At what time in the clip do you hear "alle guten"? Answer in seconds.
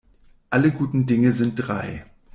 0.49-1.05